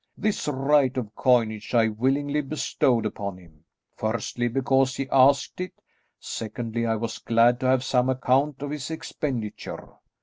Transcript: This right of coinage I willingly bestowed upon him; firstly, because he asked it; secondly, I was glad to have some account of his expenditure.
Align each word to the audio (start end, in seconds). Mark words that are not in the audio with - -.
This 0.17 0.47
right 0.47 0.97
of 0.97 1.13
coinage 1.13 1.75
I 1.75 1.89
willingly 1.89 2.41
bestowed 2.41 3.05
upon 3.05 3.37
him; 3.37 3.65
firstly, 3.95 4.47
because 4.47 4.95
he 4.95 5.07
asked 5.11 5.61
it; 5.61 5.73
secondly, 6.19 6.87
I 6.87 6.95
was 6.95 7.19
glad 7.19 7.59
to 7.59 7.67
have 7.67 7.83
some 7.83 8.09
account 8.09 8.63
of 8.63 8.71
his 8.71 8.89
expenditure. 8.89 9.89